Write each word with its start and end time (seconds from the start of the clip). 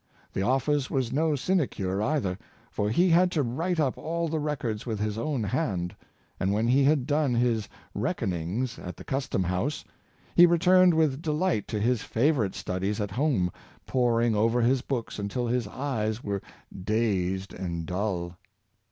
The 0.33 0.41
office 0.41 0.89
was 0.89 1.13
no 1.13 1.35
sinecure 1.35 2.01
either, 2.01 2.39
for 2.71 2.89
he 2.89 3.09
had 3.09 3.29
to 3.33 3.43
write 3.43 3.79
up 3.79 3.99
all 3.99 4.27
the 4.27 4.39
records 4.39 4.83
with 4.83 4.99
his 4.99 5.15
own 5.15 5.43
hand; 5.43 5.95
and 6.39 6.51
when 6.51 6.67
he 6.67 6.83
had 6.85 7.05
done 7.05 7.35
his" 7.35 7.69
reckonings" 7.93 8.79
at 8.79 8.97
the 8.97 9.03
custom 9.03 9.43
house, 9.43 9.85
he 10.35 10.47
returned 10.47 10.95
with 10.95 11.21
delight 11.21 11.67
to 11.67 11.79
his 11.79 12.01
favorite 12.01 12.55
studies 12.55 12.99
at 12.99 13.11
home— 13.11 13.51
poring 13.85 14.33
over 14.33 14.59
his 14.61 14.81
books 14.81 15.19
until 15.19 15.45
his 15.45 15.67
eyes 15.67 16.23
were" 16.23 16.41
dazed" 16.91 17.53
and 17.53 17.85
dull. 17.85 18.33